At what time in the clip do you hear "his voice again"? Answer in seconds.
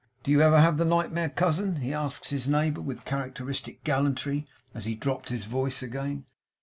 5.29-6.25